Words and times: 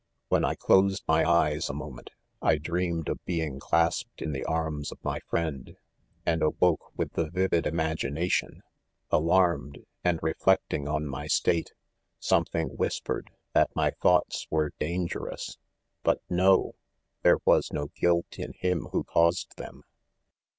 I 0.01 0.25
When 0.29 0.45
I 0.45 0.55
closed 0.55 1.03
my 1.07 1.23
eyes, 1.29 1.69
a 1.69 1.75
moment, 1.75 2.09
I 2.41 2.57
dreamed 2.57 3.07
of 3.07 3.23
being 3.23 3.59
clasped 3.59 4.19
in 4.23 4.31
the 4.31 4.43
arms 4.45 4.91
of 4.91 4.97
my 5.03 5.19
friend, 5.29 5.77
and 6.25 6.41
awoke 6.41 6.97
with 6.97 7.13
the 7.13 7.29
vivid 7.29 7.67
imagination, 7.67 8.63
alarmed, 9.11 9.85
and 10.03 10.17
reflecting 10.23 10.87
on 10.87 11.05
my 11.05 11.27
state— 11.27 11.73
some 12.19 12.45
thing 12.45 12.69
whispered 12.69 13.29
that 13.53 13.75
my 13.75 13.91
thoughts 14.01 14.47
were 14.49 14.71
dan 14.79 15.07
gerous— 15.07 15.57
rbut 16.03 16.17
no 16.31 16.69
S— 16.69 16.75
there 17.21 17.37
was 17.45 17.71
no 17.71 17.89
guilt 17.95 18.39
in 18.39 18.53
him 18.53 18.87
who 18.91 19.03
caused 19.03 19.55
them. 19.57 19.83